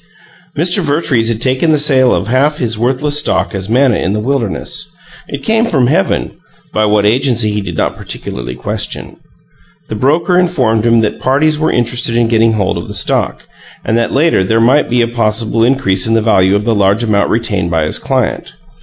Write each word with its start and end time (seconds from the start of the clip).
Mr. 0.57 0.79
Vertrees 0.81 1.29
had 1.29 1.39
taken 1.43 1.71
the 1.71 1.77
sale 1.77 2.11
of 2.11 2.27
half 2.27 2.53
of 2.53 2.57
his 2.59 2.75
worthless 2.75 3.19
stock 3.19 3.53
as 3.53 3.69
manna 3.69 3.97
in 3.97 4.13
the 4.13 4.19
wilderness; 4.19 4.91
it 5.27 5.43
came 5.43 5.67
from 5.67 5.85
heaven 5.85 6.37
by 6.73 6.85
what 6.87 7.05
agency 7.05 7.51
he 7.51 7.61
did 7.61 7.77
not 7.77 7.95
particularly 7.95 8.55
question. 8.55 9.17
The 9.89 9.93
broker 9.95 10.39
informed 10.39 10.87
him 10.87 11.01
that 11.01 11.19
"parties 11.19 11.59
were 11.59 11.71
interested 11.71 12.17
in 12.17 12.29
getting 12.29 12.53
hold 12.53 12.79
of 12.79 12.87
the 12.87 12.95
stock," 12.95 13.45
and 13.85 13.95
that 13.99 14.11
later 14.11 14.43
there 14.43 14.59
might 14.59 14.89
be 14.89 15.03
a 15.03 15.07
possible 15.07 15.63
increase 15.63 16.07
in 16.07 16.15
the 16.15 16.19
value 16.23 16.55
of 16.55 16.65
the 16.65 16.73
large 16.73 17.03
amount 17.03 17.29
retained 17.29 17.69
by 17.69 17.83
his 17.83 17.99
client. 17.99 18.53